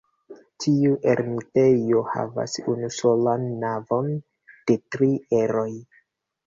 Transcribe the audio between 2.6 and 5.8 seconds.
unusolan navon de tri eroj.